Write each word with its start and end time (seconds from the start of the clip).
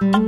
Hallo, 0.00 0.20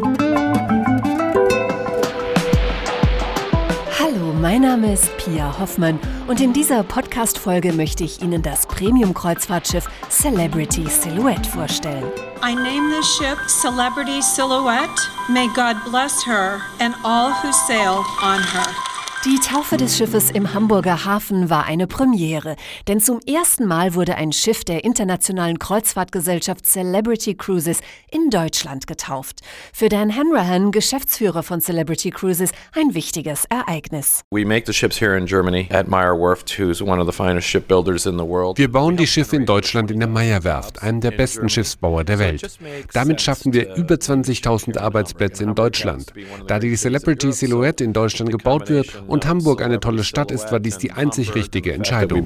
mein 4.41 4.63
Name 4.63 4.93
ist 4.95 5.17
Pia 5.17 5.57
Hoffmann 5.61 6.01
und 6.27 6.41
in 6.41 6.53
dieser 6.53 6.83
Podcast-Folge 6.83 7.73
möchte 7.73 8.03
ich 8.03 8.21
Ihnen 8.21 8.43
das 8.43 8.67
Premium-Kreuzfahrtschiff 8.67 9.89
Celebrity 10.09 10.89
Silhouette 10.89 11.49
vorstellen. 11.49 12.03
I 12.43 12.53
name 12.53 12.91
this 12.91 13.07
ship 13.17 13.39
Celebrity 13.47 14.21
Silhouette. 14.21 14.91
May 15.29 15.47
God 15.55 15.77
bless 15.89 16.27
her 16.27 16.61
and 16.81 16.93
all 17.05 17.31
who 17.31 17.53
sail 17.53 18.05
on 18.25 18.41
her. 18.43 18.90
Die 19.27 19.39
Taufe 19.39 19.77
des 19.77 19.99
Schiffes 19.99 20.31
im 20.31 20.55
Hamburger 20.55 21.05
Hafen 21.05 21.51
war 21.51 21.67
eine 21.67 21.87
Premiere, 21.87 22.57
denn 22.89 23.01
zum 23.01 23.21
ersten 23.27 23.67
Mal 23.67 23.95
wurde 23.95 24.15
ein 24.15 24.33
Schiff 24.33 24.65
der 24.65 24.83
internationalen 24.83 25.59
Kreuzfahrtgesellschaft 25.59 26.65
Celebrity 26.65 27.35
Cruises 27.35 27.81
in 28.11 28.31
Deutschland 28.31 28.87
getauft. 28.87 29.41
Für 29.75 29.91
Dan 29.91 30.17
Hanrahan, 30.17 30.73
Geschäftsführer 30.73 31.43
von 31.43 31.61
Celebrity 31.61 32.11
Cruises, 32.11 32.53
ein 32.75 32.95
wichtiges 32.95 33.45
Ereignis. 33.51 34.23
We 34.31 34.47
make 34.47 34.65
the 34.65 34.73
ships 34.73 34.99
here 34.99 35.19
in 35.19 35.27
Germany 35.27 35.69
at 35.71 35.87
Meyer 35.87 36.19
Werft, 36.19 36.59
who's 36.59 36.81
one 36.81 36.99
of 36.99 37.07
the 37.07 37.13
finest 37.13 37.47
shipbuilders 37.47 38.07
in 38.07 38.17
the 38.17 38.25
world. 38.25 38.57
Wir 38.57 38.73
bauen 38.73 38.97
die 38.97 39.07
Schiffe 39.07 39.37
in 39.37 39.45
Deutschland 39.45 39.91
in 39.91 39.99
der 39.99 40.09
Meyer 40.09 40.45
Werft, 40.45 40.83
einem 40.83 41.03
der 41.03 41.11
besten 41.11 41.51
Schiffsbauer 41.51 42.05
der 42.05 42.19
Welt. 42.19 42.59
Damit 42.95 43.21
schaffen 43.21 43.53
wir 43.53 43.75
über 43.75 43.97
20.000 43.97 44.79
Arbeitsplätze 44.79 45.45
in 45.45 45.55
Deutschland. 45.55 46.11
Da 46.47 46.59
die 46.59 46.75
Celebrity 46.75 47.35
Silhouette 47.35 47.85
in 47.85 47.93
Deutschland 47.93 48.31
gebaut 48.31 48.71
wird 48.71 49.10
und 49.11 49.27
Hamburg 49.27 49.63
eine 49.63 49.81
tolle 49.81 50.05
Stadt 50.05 50.31
ist, 50.31 50.53
war 50.53 50.61
dies 50.61 50.79
die 50.79 50.93
einzig 50.93 51.35
richtige 51.35 51.73
Entscheidung. 51.73 52.25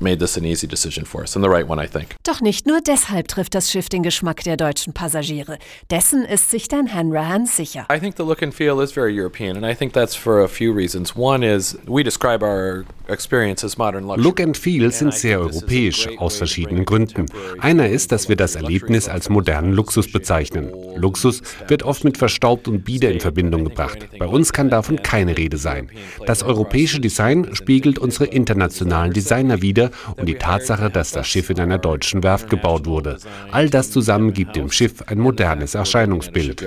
Made 0.00 0.18
this 0.18 0.36
an 0.36 0.44
easy 0.44 0.66
decision 0.66 1.04
for 1.04 1.22
us 1.22 1.36
and 1.36 1.44
the 1.44 1.48
right 1.48 1.68
one, 1.68 1.82
I 1.82 1.86
think. 1.86 2.16
Doch 2.24 2.40
nicht 2.40 2.66
nur 2.66 2.80
deshalb 2.80 3.28
trifft 3.28 3.54
das 3.54 3.70
Schiff 3.70 3.88
den 3.88 4.02
Geschmack 4.02 4.42
der 4.44 4.56
deutschen 4.56 4.92
Passagiere. 4.92 5.58
Dessen 5.90 6.24
ist 6.24 6.50
sich 6.50 6.68
Dan 6.68 6.92
Hanrahan 6.92 7.46
sicher. 7.46 7.86
I 7.92 7.98
think 7.98 8.16
the 8.16 8.24
look 8.24 8.42
and 8.42 8.54
feel 8.54 8.80
is 8.82 8.92
very 8.92 9.18
European 9.18 9.56
and 9.56 9.64
I 9.64 9.74
think 9.74 9.92
that's 9.92 10.14
for 10.14 10.42
a 10.42 10.48
few 10.48 10.72
reasons. 10.72 11.14
One 11.16 11.44
is 11.44 11.78
we 11.86 12.02
describe 12.02 12.44
our 12.44 12.84
experience 13.08 13.64
as 13.64 13.78
modern 13.78 14.04
luxury. 14.04 14.24
Look 14.24 14.40
and 14.40 14.56
feel 14.56 14.90
sind 14.90 15.14
sehr 15.14 15.40
europäisch 15.40 16.08
aus 16.18 16.36
verschiedenen 16.36 16.84
Gründen. 16.84 17.26
Einer 17.60 17.88
ist, 17.88 18.12
dass 18.12 18.28
wir 18.28 18.36
das 18.36 18.56
Erlebnis 18.56 19.08
als 19.08 19.28
modernen 19.28 19.72
Luxus 19.72 20.10
bezeichnen. 20.10 20.72
Luxus 20.96 21.42
wird 21.68 21.82
oft 21.82 22.04
mit 22.04 22.18
verstaubt 22.18 22.68
und 22.68 22.84
bieder 22.84 23.10
in 23.10 23.20
Verbindung 23.20 23.64
gebracht. 23.64 24.08
Bei 24.18 24.26
uns 24.26 24.52
kann 24.52 24.70
davon 24.70 25.02
keine 25.02 25.36
Rede 25.36 25.56
sein. 25.56 25.90
Das 26.26 26.42
europäische 26.42 27.00
Design 27.00 27.54
spiegelt 27.54 27.98
unsere 27.98 28.26
internationalen 28.26 29.12
Designer 29.12 29.62
wider 29.62 29.85
und 30.16 30.26
die 30.26 30.34
Tatsache, 30.34 30.90
dass 30.90 31.12
das 31.12 31.26
Schiff 31.26 31.50
in 31.50 31.60
einer 31.60 31.78
deutschen 31.78 32.22
Werft 32.22 32.50
gebaut 32.50 32.86
wurde. 32.86 33.18
All 33.52 33.70
das 33.70 33.90
zusammen 33.90 34.32
gibt 34.32 34.56
dem 34.56 34.70
Schiff 34.70 35.02
ein 35.06 35.18
modernes 35.18 35.74
Erscheinungsbild. 35.74 36.64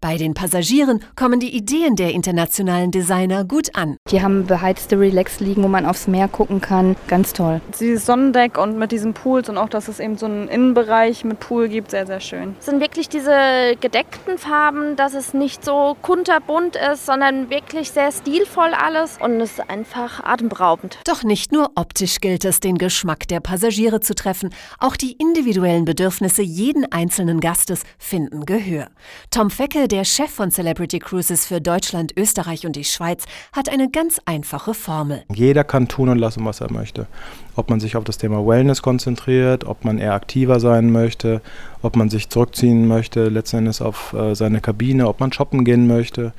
Bei 0.00 0.16
den 0.16 0.34
Passagieren 0.34 1.00
kommen 1.16 1.40
die 1.40 1.56
Ideen 1.56 1.96
der 1.96 2.10
internationalen 2.12 2.90
Designer 2.90 3.44
gut 3.44 3.70
an. 3.74 3.96
Die 4.10 4.22
haben 4.22 4.46
beheizte 4.46 4.98
Relax-Liegen, 4.98 5.62
wo 5.62 5.68
man 5.68 5.86
aufs 5.86 6.06
Meer 6.06 6.28
gucken 6.28 6.60
kann. 6.60 6.96
Ganz 7.08 7.32
toll. 7.32 7.60
Dieses 7.78 8.06
Sonnendeck 8.06 8.58
und 8.58 8.78
mit 8.78 8.92
diesen 8.92 9.14
Pools 9.14 9.48
und 9.48 9.58
auch, 9.58 9.68
dass 9.68 9.88
es 9.88 10.00
eben 10.00 10.16
so 10.16 10.26
einen 10.26 10.48
Innenbereich 10.48 11.24
mit 11.24 11.40
Pool 11.40 11.68
gibt, 11.68 11.90
sehr, 11.90 12.06
sehr 12.06 12.20
schön. 12.20 12.54
Es 12.58 12.66
sind 12.66 12.80
wirklich 12.80 13.08
diese 13.08 13.76
gedeckten 13.80 14.38
Farben, 14.38 14.96
dass 14.96 15.14
es 15.14 15.34
nicht 15.34 15.64
so 15.64 15.96
kunterbunt 16.02 16.76
ist, 16.76 17.06
sondern 17.06 17.50
wirklich 17.50 17.90
sehr 17.94 18.10
stilvoll 18.10 18.74
alles 18.74 19.18
und 19.20 19.40
es 19.40 19.52
ist 19.52 19.70
einfach 19.70 20.24
atemberaubend. 20.24 20.98
Doch 21.06 21.22
nicht 21.22 21.52
nur 21.52 21.70
optisch 21.76 22.20
gilt 22.20 22.44
es, 22.44 22.58
den 22.58 22.76
Geschmack 22.76 23.28
der 23.28 23.38
Passagiere 23.38 24.00
zu 24.00 24.16
treffen, 24.16 24.50
auch 24.80 24.96
die 24.96 25.12
individuellen 25.12 25.84
Bedürfnisse 25.84 26.42
jeden 26.42 26.90
einzelnen 26.90 27.38
Gastes 27.38 27.84
finden 27.96 28.46
Gehör. 28.46 28.88
Tom 29.30 29.48
Fecke, 29.48 29.86
der 29.86 30.04
Chef 30.04 30.30
von 30.30 30.50
Celebrity 30.50 30.98
Cruises 30.98 31.46
für 31.46 31.60
Deutschland, 31.60 32.12
Österreich 32.16 32.66
und 32.66 32.74
die 32.74 32.82
Schweiz, 32.82 33.26
hat 33.52 33.68
eine 33.68 33.88
ganz 33.88 34.20
einfache 34.24 34.74
Formel. 34.74 35.22
Jeder 35.32 35.62
kann 35.62 35.86
tun 35.86 36.08
und 36.08 36.18
lassen, 36.18 36.44
was 36.44 36.60
er 36.60 36.72
möchte. 36.72 37.06
Ob 37.54 37.70
man 37.70 37.78
sich 37.78 37.96
auf 37.96 38.02
das 38.02 38.18
Thema 38.18 38.44
Wellness 38.44 38.82
konzentriert, 38.82 39.62
ob 39.62 39.84
man 39.84 39.98
eher 39.98 40.14
aktiver 40.14 40.58
sein 40.58 40.90
möchte, 40.90 41.40
ob 41.80 41.94
man 41.94 42.10
sich 42.10 42.28
zurückziehen 42.28 42.88
möchte, 42.88 43.28
letztendlich 43.28 43.80
auf 43.80 44.12
äh, 44.14 44.34
seine 44.34 44.60
Kabine, 44.60 45.06
ob 45.06 45.20
man 45.20 45.32
shoppen 45.32 45.64
gehen 45.64 45.86
möchte 45.86 46.32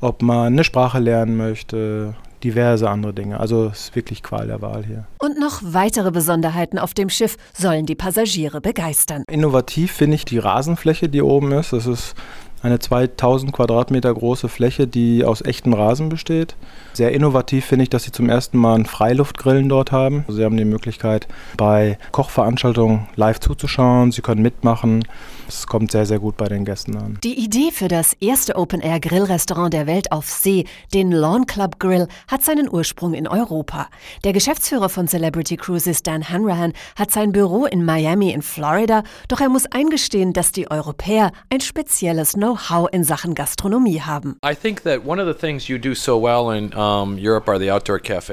ob 0.00 0.22
man 0.22 0.46
eine 0.46 0.64
Sprache 0.64 0.98
lernen 0.98 1.36
möchte, 1.36 2.14
diverse 2.44 2.88
andere 2.88 3.12
Dinge. 3.12 3.40
Also 3.40 3.66
es 3.66 3.80
ist 3.80 3.96
wirklich 3.96 4.22
Qual 4.22 4.46
der 4.46 4.62
Wahl 4.62 4.84
hier. 4.84 5.06
Und 5.18 5.38
noch 5.38 5.60
weitere 5.62 6.10
Besonderheiten 6.10 6.78
auf 6.78 6.94
dem 6.94 7.10
Schiff 7.10 7.36
sollen 7.52 7.86
die 7.86 7.94
Passagiere 7.94 8.60
begeistern. 8.60 9.24
Innovativ 9.28 9.92
finde 9.92 10.16
ich 10.16 10.24
die 10.24 10.38
Rasenfläche, 10.38 11.08
die 11.08 11.22
oben 11.22 11.52
ist. 11.52 11.72
Das 11.72 11.86
ist 11.86 12.14
eine 12.62 12.78
2000 12.78 13.52
Quadratmeter 13.52 14.12
große 14.12 14.48
Fläche, 14.48 14.86
die 14.86 15.24
aus 15.24 15.42
echtem 15.42 15.72
Rasen 15.72 16.08
besteht. 16.08 16.56
Sehr 16.92 17.12
innovativ 17.12 17.64
finde 17.64 17.84
ich, 17.84 17.90
dass 17.90 18.04
sie 18.04 18.12
zum 18.12 18.28
ersten 18.28 18.58
Mal 18.58 18.74
einen 18.74 18.86
Freiluftgrillen 18.86 19.68
dort 19.68 19.92
haben. 19.92 20.24
Sie 20.28 20.44
haben 20.44 20.56
die 20.56 20.64
Möglichkeit, 20.64 21.28
bei 21.56 21.98
Kochveranstaltungen 22.12 23.06
live 23.16 23.40
zuzuschauen. 23.40 24.12
Sie 24.12 24.22
können 24.22 24.42
mitmachen. 24.42 25.04
Es 25.48 25.66
kommt 25.66 25.92
sehr, 25.92 26.04
sehr 26.04 26.18
gut 26.18 26.36
bei 26.36 26.46
den 26.46 26.66
Gästen 26.66 26.96
an. 26.96 27.18
Die 27.24 27.42
Idee 27.42 27.70
für 27.72 27.88
das 27.88 28.12
erste 28.20 28.56
Open-Air-Grillrestaurant 28.56 29.72
der 29.72 29.86
Welt 29.86 30.12
auf 30.12 30.28
See, 30.28 30.66
den 30.92 31.10
Lawn 31.10 31.46
Club 31.46 31.78
Grill, 31.78 32.06
hat 32.30 32.44
seinen 32.44 32.68
Ursprung 32.70 33.14
in 33.14 33.26
Europa. 33.26 33.88
Der 34.24 34.34
Geschäftsführer 34.34 34.90
von 34.90 35.08
Celebrity 35.08 35.56
Cruises, 35.56 36.02
Dan 36.02 36.28
Hanrahan, 36.28 36.74
hat 36.96 37.10
sein 37.10 37.32
Büro 37.32 37.64
in 37.64 37.84
Miami 37.84 38.30
in 38.32 38.42
Florida, 38.42 39.04
doch 39.28 39.40
er 39.40 39.48
muss 39.48 39.64
eingestehen, 39.66 40.34
dass 40.34 40.52
die 40.52 40.70
Europäer 40.70 41.32
ein 41.48 41.60
spezielles 41.60 42.36
Know-how 42.48 42.88
in 42.92 43.04
Sachen 43.04 43.34
Gastronomie 43.34 44.00
haben. 44.00 44.38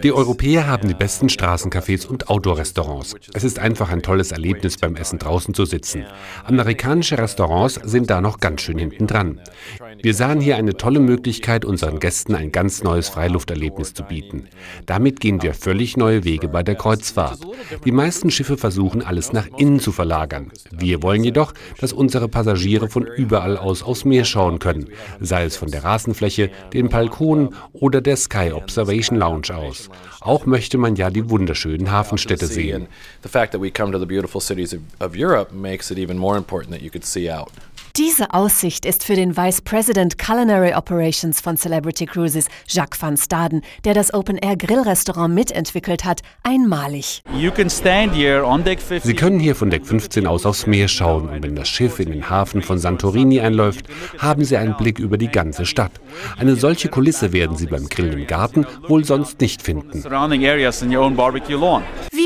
Die 0.03 0.13
Europäer 0.13 0.67
haben 0.67 0.87
die 0.87 0.93
besten 0.93 1.27
Straßencafés 1.27 2.07
und 2.07 2.29
Outdoor-Restaurants. 2.29 3.15
Es 3.33 3.43
ist 3.43 3.59
einfach 3.59 3.89
ein 3.89 4.01
tolles 4.01 4.31
Erlebnis, 4.31 4.77
beim 4.77 4.95
Essen 4.95 5.19
draußen 5.19 5.53
zu 5.53 5.65
sitzen. 5.65 6.05
Amerikanische 6.45 7.17
Restaurants 7.17 7.73
sind 7.83 8.09
da 8.09 8.21
noch 8.21 8.39
ganz 8.39 8.61
schön 8.61 8.77
hinten 8.77 9.05
dran. 9.05 9.41
Wir 10.01 10.13
sahen 10.13 10.39
hier 10.39 10.55
eine 10.55 10.77
tolle 10.77 11.01
Möglichkeit, 11.01 11.65
unseren 11.65 11.99
Gästen 11.99 12.35
ein 12.35 12.53
ganz 12.53 12.83
neues 12.83 13.09
Freilufterlebnis 13.09 13.93
zu 13.93 14.03
bieten. 14.03 14.47
Damit 14.85 15.19
gehen 15.19 15.41
wir 15.41 15.53
völlig 15.53 15.97
neue 15.97 16.23
Wege 16.23 16.47
bei 16.47 16.63
der 16.63 16.75
Kreuzfahrt. 16.75 17.39
Die 17.83 17.91
meisten 17.91 18.31
Schiffe 18.31 18.55
versuchen, 18.55 19.03
alles 19.03 19.33
nach 19.33 19.47
innen 19.57 19.81
zu 19.81 19.91
verlagern. 19.91 20.53
Wir 20.71 21.03
wollen 21.03 21.25
jedoch, 21.25 21.53
dass 21.79 21.91
unsere 21.91 22.29
Passagiere 22.29 22.87
von 22.87 23.05
überall 23.05 23.57
aus 23.57 23.83
aufs 23.83 24.04
Meer 24.05 24.25
schauen 24.25 24.59
können, 24.59 24.89
sei 25.19 25.43
es 25.43 25.57
von 25.57 25.69
der 25.69 25.83
Rasenfläche, 25.83 26.49
den 26.73 26.89
Balkonen 26.89 27.49
oder 27.73 28.01
der 28.01 28.15
Sky 28.15 28.51
Observation 28.53 29.17
Lounge 29.17 29.55
aus. 29.55 29.89
Auch 30.21 30.45
möchte 30.45 30.77
man 30.77 30.95
ja 30.95 31.09
die 31.09 31.29
wunderschönen 31.29 31.91
Hafenstädte 31.91 32.47
sehen. 32.47 32.87
The 33.23 33.29
fact 33.29 33.51
that 33.51 33.61
we 33.61 33.71
come 33.71 33.91
to 33.91 33.99
the 33.99 34.05
beautiful 34.05 34.41
cities 34.41 34.75
of 34.99 35.15
Europe 35.15 35.53
makes 35.53 35.91
it 35.91 35.97
even 35.97 36.17
more 36.17 36.37
important 36.37 36.71
that 36.73 36.81
you 36.81 36.89
could 36.89 37.05
see 37.05 37.29
out. 37.29 37.51
Diese 37.97 38.33
Aussicht 38.33 38.85
ist 38.85 39.05
für 39.05 39.15
den 39.15 39.37
Vice 39.37 39.61
President 39.61 40.17
Culinary 40.17 40.73
Operations 40.73 41.39
von 41.39 41.55
Celebrity 41.55 42.05
Cruises, 42.05 42.47
Jacques 42.67 43.01
van 43.01 43.15
Staden, 43.15 43.61
der 43.85 43.93
das 43.93 44.13
Open-Air-Grillrestaurant 44.13 45.33
mitentwickelt 45.33 46.03
hat, 46.03 46.19
einmalig. 46.43 47.23
Sie 47.33 49.13
können 49.13 49.39
hier 49.39 49.55
von 49.55 49.69
Deck 49.69 49.85
15 49.85 50.27
aus 50.27 50.45
aufs 50.45 50.67
Meer 50.67 50.89
schauen 50.89 51.29
und 51.29 51.41
wenn 51.41 51.55
das 51.55 51.69
Schiff 51.69 51.99
in 51.99 52.11
den 52.11 52.29
Hafen 52.29 52.61
von 52.61 52.79
Santorini 52.79 53.39
einläuft, 53.39 53.85
haben 54.19 54.43
Sie 54.43 54.57
einen 54.57 54.77
Blick 54.77 54.99
über 54.99 55.17
die 55.17 55.29
ganze 55.29 55.65
Stadt. 55.65 55.91
Eine 56.37 56.55
solche 56.55 56.89
Kulisse 56.89 57.33
werden 57.33 57.57
Sie 57.57 57.67
beim 57.67 57.87
Grillen 57.87 58.19
im 58.19 58.27
Garten 58.27 58.65
wohl 58.87 59.05
sonst 59.05 59.41
nicht 59.41 59.61
finden. 59.61 60.03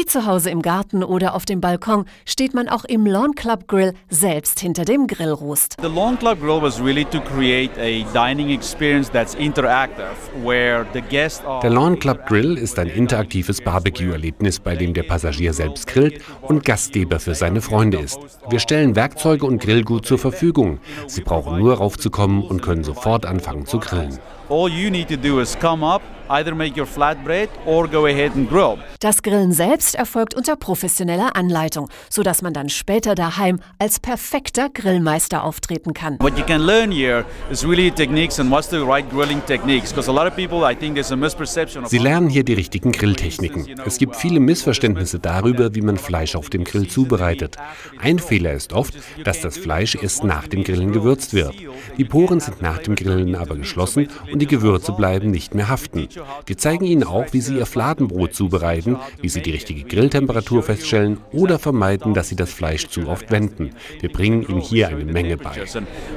Zu 0.09 0.25
Hause 0.25 0.50
im 0.50 0.64
Garten 0.64 1.03
oder 1.03 1.36
auf 1.36 1.46
dem 1.46 1.62
Balkon 1.62 2.06
steht 2.25 2.56
man 2.56 2.68
auch 2.68 2.84
im 2.84 3.06
Lawn 3.06 3.36
Club 3.36 3.68
Grill 3.68 3.94
selbst 4.10 4.60
hinter 4.60 4.84
dem 4.84 5.06
Grillrost. 5.06 5.75
The 5.80 5.88
Lawn 5.88 6.18
Club 6.18 6.39
Grill 6.39 6.60
was 6.60 6.81
really 6.81 7.06
to 7.06 7.22
create 7.22 7.69
a 7.78 8.04
dining 8.12 8.50
experience 8.50 9.12
that's 9.12 9.36
interactive, 9.36 10.16
where 10.44 10.84
the 10.94 11.01
guests 11.01 11.45
are 11.45 11.62
Der 11.62 11.69
Lawn 11.69 12.00
Club 12.00 12.25
Grill 12.25 12.57
ist 12.57 12.80
ein 12.80 12.88
interaktives 12.88 13.62
Barbecue-Erlebnis, 13.62 14.60
bei 14.60 14.75
dem 14.75 14.95
der 14.95 15.04
Passagier 15.04 15.54
selbst 15.54 15.86
grillt 15.86 16.24
und 16.42 16.66
Gastgeber 16.66 17.19
für 17.19 17.36
seine 17.36 17.62
Freunde 17.62 18.00
ist. 18.00 18.18
Wir 18.50 18.60
stellen 18.60 18.95
Werkzeuge 18.95 19.45
und 19.45 19.62
Grillgut 19.62 20.07
zur 20.07 20.18
Verfügung. 20.18 20.80
Sie 21.06 21.22
brauchen 21.22 21.60
nur 21.60 21.75
raufzukommen 21.75 22.44
und 22.44 22.63
können 22.63 22.84
sofort 22.84 23.28
anfangen 23.28 23.68
zu 23.68 23.78
grillen. 23.78 24.18
All 24.50 24.68
you 24.68 24.89
need 24.89 25.07
to 25.10 25.18
do 25.18 25.39
is 25.39 25.56
come 25.60 25.86
up 25.86 26.01
either 26.30 26.56
make 26.56 26.80
your 26.80 26.88
flatbread 26.88 27.50
or 27.66 27.88
go 27.88 28.06
ahead 28.06 28.36
and 28.36 28.50
grill. 28.50 28.78
Das 29.00 29.22
Grillen 29.24 29.52
selbst 29.52 29.96
erfolgt 29.96 30.34
unter 30.36 30.56
professioneller 30.56 31.36
Anleitung, 31.36 31.90
sodass 32.10 32.42
man 32.42 32.54
dann 32.54 32.70
später 32.70 33.16
daheim 33.16 33.60
als 33.78 34.00
perfekter 34.00 34.70
Grillmeister 34.70 35.44
auftreten 35.44 35.94
kann. 35.94 36.18
What 36.20 36.38
you 36.38 36.46
can 36.46 36.62
learn 36.62 36.92
here 36.92 37.26
is 37.52 37.66
really 37.66 37.92
techniques 37.92 38.40
and 38.40 38.52
what's 38.52 38.70
the 38.70 38.78
right 38.78 39.10
grilling 39.10 39.42
techniques 39.46 39.92
because 39.92 40.10
a 40.10 40.14
lot 40.14 40.28
of 40.28 40.36
people 40.36 40.70
I 40.70 40.76
think 40.76 40.96
there's 40.96 41.12
a 41.12 41.16
misperception 41.16 41.84
of 41.84 41.90
Sie 41.90 41.98
lernen 41.98 42.30
hier 42.30 42.44
die 42.44 42.54
richtigen 42.54 42.92
Grilltechniken. 42.92 43.80
Es 43.86 43.98
gibt 43.98 44.16
viele 44.16 44.40
Missverständnisse 44.40 45.20
darüber, 45.20 45.75
wie 45.75 45.82
man 45.82 45.98
Fleisch 45.98 46.36
auf 46.36 46.50
dem 46.50 46.64
Grill 46.64 46.88
zubereitet. 46.88 47.58
Ein 48.00 48.20
Fehler 48.20 48.54
ist 48.54 48.74
oft, 48.74 48.94
dass 49.24 49.42
das 49.42 49.58
Fleisch 49.58 49.96
erst 49.96 50.24
nach 50.24 50.48
dem 50.48 50.64
Grillen 50.64 50.92
gewürzt 50.92 51.34
wird. 51.34 51.54
Die 51.98 52.06
Poren 52.06 52.40
sind 52.40 52.62
nach 52.62 52.80
dem 52.80 52.96
Grillen 52.96 53.36
aber 53.36 53.56
geschlossen 53.56 54.08
und 54.32 54.40
die 54.40 54.48
Gewürze 54.48 54.92
bleiben 54.92 55.32
nicht 55.32 55.56
mehr 55.56 55.70
haften. 55.70 56.08
Wir 56.45 56.57
zeigen 56.57 56.86
Ihnen 56.86 57.04
auch, 57.04 57.25
wie 57.31 57.42
Sie 57.42 57.57
Ihr 57.57 57.66
Fladenbrot 57.66 58.33
zubereiten, 58.33 58.98
wie 59.21 59.30
Sie 59.30 59.42
die 59.42 59.51
richtige 59.51 59.83
Grilltemperatur 59.83 60.63
feststellen 60.63 61.18
oder 61.31 61.60
vermeiden, 61.60 62.13
dass 62.13 62.30
Sie 62.30 62.36
das 62.36 62.51
Fleisch 62.51 62.88
zu 62.88 63.07
oft 63.07 63.31
wenden. 63.31 63.71
Wir 64.00 64.12
bringen 64.12 64.45
Ihnen 64.48 64.62
hier 64.62 64.89
eine 64.89 65.06
Menge 65.06 65.38
bei. 65.38 65.50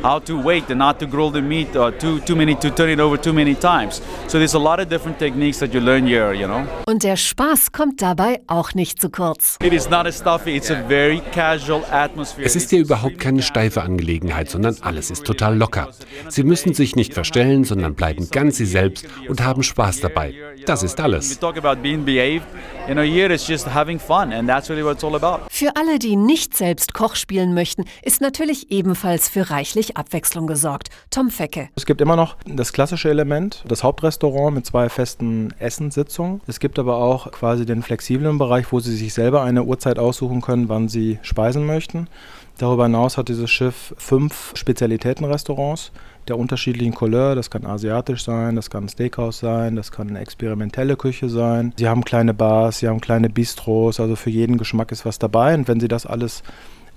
how 0.02 0.19
to 0.20 0.43
wait 0.43 0.70
and 0.70 0.78
not 0.78 0.99
to 0.99 1.06
grill 1.06 1.31
the 1.32 1.40
meat 1.40 1.72
too 1.72 2.19
too 2.20 2.37
many 2.37 2.54
to 2.54 2.70
turn 2.70 2.90
it 2.90 3.00
over 3.00 3.20
too 3.20 3.32
many 3.32 3.54
times. 3.54 4.00
So 4.26 4.38
there's 4.38 4.54
a 4.54 4.58
lot 4.58 4.81
of 4.81 4.88
different 4.88 5.19
techniques 5.19 5.58
that 5.58 5.72
you 5.72 5.81
learn 5.81 6.06
here, 6.06 6.32
you 6.34 6.46
know. 6.46 6.66
Und 6.87 7.02
der 7.02 7.16
Spaß 7.16 7.72
kommt 7.72 8.02
dabei 8.02 8.40
auch 8.46 8.75
nicht 8.75 9.00
zu 9.00 9.10
kurz. 9.10 9.58
It 9.62 9.72
is 9.72 9.88
not 9.88 10.06
a 10.06 10.12
stuffy, 10.12 10.56
it's 10.56 10.70
a 10.70 10.82
very 10.88 11.20
casual 11.32 11.82
atmosphere. 11.90 12.46
Es 12.46 12.56
ist 12.56 12.70
hier 12.70 12.81
überhaupt 12.81 13.19
keine 13.19 13.43
steife 13.43 13.82
Angelegenheit, 13.82 14.50
sondern 14.50 14.76
alles 14.81 15.10
ist 15.10 15.25
total 15.25 15.56
locker. 15.56 15.88
Sie 16.28 16.43
müssen 16.43 16.75
sich 16.75 16.96
nicht 16.96 17.14
verstellen, 17.14 17.64
sondern 17.64 17.94
bleiben 17.94 18.28
ganz 18.31 18.56
Sie 18.56 18.66
selbst 18.66 19.06
und 19.28 19.43
haben 19.43 19.62
Spaß 19.62 19.92
dabei. 20.00 20.35
Das 20.67 20.83
ist 20.83 21.00
alles. 21.00 21.39
Für 25.50 25.77
alle, 25.77 25.99
die 25.99 26.17
nicht 26.17 26.56
selbst 26.56 26.94
Koch 26.94 27.17
spielen 27.17 27.55
möchten, 27.55 27.85
ist 28.03 28.21
natürlich 28.21 28.71
ebenfalls 28.71 29.29
für 29.29 29.50
reichlich 29.50 29.97
Abwechslung 29.97 30.47
gesorgt. 30.47 30.89
Tom 31.11 31.31
Fecke. 31.31 31.69
Es 31.77 31.87
gibt 31.87 32.00
immer 32.00 32.17
noch 32.17 32.37
das 32.47 32.73
klassische 32.73 33.11
Element, 33.11 33.65
das 33.67 33.83
Hauptrestaurant 33.83 34.55
mit 34.55 34.67
zwei 34.67 34.89
festen 34.89 35.55
Essenssitzungen. 35.59 36.41
Es 36.47 36.61
gibt 36.61 36.79
aber 36.79 36.97
auch 36.97 37.31
quasi 37.33 37.67
den 37.67 37.83
flexiblen 37.83 38.39
Bereich, 38.39 38.73
wo 38.73 38.81
Sie 38.81 38.97
sich 38.97 39.15
selber 39.15 39.43
eine 39.43 39.65
Uhrzeit 39.65 39.99
aussuchen 39.99 40.41
können, 40.41 40.69
wann 40.69 40.89
Sie 40.89 41.19
speisen 41.23 41.67
möchten. 41.67 42.09
Darüber 42.59 42.85
hinaus 42.85 43.17
hat 43.17 43.29
dieses 43.29 43.50
Schiff 43.50 43.94
fünf 43.97 44.53
Spezialitätenrestaurants 44.55 45.91
der 46.28 46.38
unterschiedlichen 46.38 46.94
Couleur. 46.94 47.34
Das 47.34 47.50
kann 47.50 47.66
asiatisch 47.66 48.24
sein, 48.24 48.56
das 48.56 48.70
kann 48.70 48.88
Steakhouse 48.88 49.38
sein, 49.38 49.76
das 49.76 49.92
kann 49.92 50.08
eine 50.08 50.20
experimentelle 50.20 50.96
Küche 50.96 51.28
sein. 51.28 51.72
Sie 51.76 51.88
haben 51.88 52.04
kleine 52.04 52.34
Bars, 52.34 52.78
sie 52.78 52.88
haben 52.88 53.00
kleine 53.00 53.28
Bistros, 53.28 54.00
also 54.00 54.16
für 54.16 54.30
jeden 54.30 54.58
Geschmack 54.58 54.92
ist 54.92 55.04
was 55.04 55.19
dabei. 55.19 55.54
Und 55.54 55.69
wenn 55.69 55.80
Sie 55.80 55.88
das 55.88 56.06
alles 56.06 56.42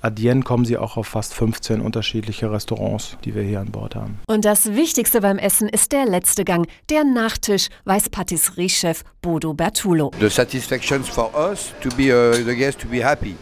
addieren, 0.02 0.44
kommen 0.44 0.66
Sie 0.66 0.78
auch 0.78 0.98
auf 0.98 1.08
fast 1.08 1.34
15 1.34 1.82
unterschiedliche 1.82 2.52
Restaurants, 2.52 3.18
die 3.26 3.36
wir 3.36 3.44
hier 3.44 3.60
an 3.60 3.72
Bord 3.72 3.96
haben. 3.96 4.20
Und 4.28 4.46
das 4.46 4.76
Wichtigste 4.76 5.22
beim 5.22 5.38
Essen 5.38 5.68
ist 5.68 5.92
der 5.92 6.06
letzte 6.06 6.46
Gang, 6.46 6.68
der 6.90 7.04
Nachtisch, 7.04 7.70
weiß 7.86 8.10
Patisseriechef 8.10 9.04
Bodo 9.22 9.54
Bertulo. 9.54 10.12
The 10.20 10.30
satisfaction 10.30 11.04
for 11.04 11.32
us 11.36 11.74
to 11.82 11.90
be 11.96 12.14
uh, 12.14 12.34
the 12.34 12.56
guest 12.56 12.80
to 12.80 12.88
be 12.88 13.04
happy. 13.04 13.36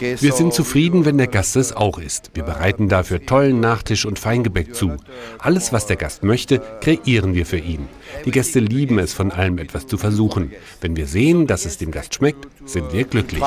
Wir 0.00 0.32
sind 0.32 0.52
zufrieden, 0.54 1.04
wenn 1.04 1.18
der 1.18 1.26
Gast 1.26 1.56
es 1.56 1.72
auch 1.72 1.98
ist. 1.98 2.30
Wir 2.34 2.42
bereiten 2.42 2.88
dafür 2.88 3.24
tollen 3.24 3.60
Nachtisch 3.60 4.04
und 4.06 4.18
Feingebäck 4.18 4.74
zu. 4.74 4.96
Alles, 5.38 5.72
was 5.72 5.86
der 5.86 5.96
Gast 5.96 6.22
möchte, 6.22 6.60
kreieren 6.80 7.34
wir 7.34 7.46
für 7.46 7.58
ihn. 7.58 7.88
Die 8.24 8.30
Gäste 8.30 8.60
lieben 8.60 8.98
es, 8.98 9.12
von 9.12 9.30
allem 9.30 9.58
etwas 9.58 9.86
zu 9.86 9.96
versuchen. 9.96 10.52
Wenn 10.80 10.96
wir 10.96 11.06
sehen, 11.06 11.46
dass 11.46 11.64
es 11.64 11.78
dem 11.78 11.90
Gast 11.90 12.14
schmeckt, 12.14 12.46
sind 12.66 12.92
wir 12.92 13.04
glücklich. 13.04 13.42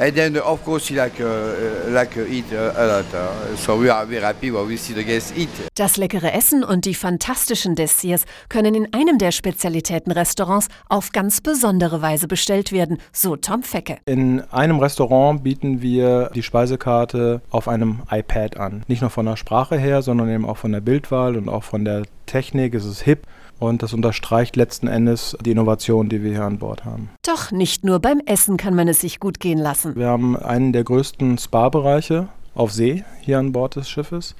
And 0.00 0.14
then 0.14 0.38
of 0.38 0.64
course 0.64 0.88
he 0.88 0.94
like 0.94 1.20
uh, 1.20 1.26
uh, 1.26 1.90
like 1.90 2.16
uh, 2.16 2.22
eat 2.22 2.50
uh, 2.54 2.72
a 2.74 2.86
lot. 2.86 3.04
Uh, 3.12 3.54
so 3.54 3.78
we 3.78 3.90
are 3.90 4.06
very 4.06 4.22
happy 4.22 4.50
when 4.50 4.66
we 4.66 4.78
see 4.78 4.94
the 4.94 5.04
guests 5.04 5.30
eat. 5.36 5.50
Das 5.74 5.98
leckere 5.98 6.32
Essen 6.32 6.64
und 6.64 6.86
die 6.86 6.94
fantastischen 6.94 7.74
Desserts 7.74 8.24
können 8.48 8.74
in 8.74 8.94
einem 8.94 9.18
der 9.18 9.30
Spezialitätenrestaurants 9.30 10.68
auf 10.88 11.12
ganz 11.12 11.42
besondere 11.42 12.00
Weise 12.00 12.28
bestellt 12.28 12.72
werden, 12.72 12.96
so 13.12 13.36
Tom 13.36 13.62
Fecke. 13.62 13.98
In 14.06 14.40
einem 14.50 14.78
Restaurant 14.78 15.44
bieten 15.44 15.82
wir 15.82 16.30
die 16.34 16.42
Speisekarte 16.42 17.42
auf 17.50 17.68
einem 17.68 18.00
iPad 18.10 18.56
an. 18.56 18.84
Nicht 18.88 19.02
nur 19.02 19.10
von 19.10 19.26
der 19.26 19.36
Sprache 19.36 19.76
her, 19.76 20.00
sondern 20.00 20.30
eben 20.30 20.46
auch 20.46 20.56
von 20.56 20.72
der 20.72 20.80
Bildwahl 20.80 21.36
und 21.36 21.50
auch 21.50 21.64
von 21.64 21.84
der 21.84 22.04
Technik. 22.30 22.74
Es 22.74 22.84
ist 22.84 23.02
hip 23.02 23.26
und 23.58 23.82
das 23.82 23.92
unterstreicht 23.92 24.56
letzten 24.56 24.86
Endes 24.86 25.36
die 25.44 25.50
Innovation, 25.50 26.08
die 26.08 26.22
wir 26.22 26.30
hier 26.30 26.44
an 26.44 26.58
Bord 26.58 26.84
haben. 26.84 27.10
Doch 27.26 27.50
nicht 27.50 27.84
nur 27.84 27.98
beim 27.98 28.20
Essen 28.24 28.56
kann 28.56 28.74
man 28.74 28.88
es 28.88 29.00
sich 29.00 29.20
gut 29.20 29.40
gehen 29.40 29.58
lassen. 29.58 29.96
Wir 29.96 30.06
haben 30.06 30.36
einen 30.36 30.72
der 30.72 30.84
größten 30.84 31.38
Spa-Bereiche 31.38 32.28
auf 32.54 32.72
See 32.72 33.04
hier 33.20 33.38
an 33.38 33.52
Bord 33.52 33.76
des 33.76 33.88
Schiffes. 33.88 34.34